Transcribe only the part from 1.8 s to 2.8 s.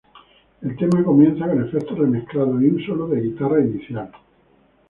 re-mezclados y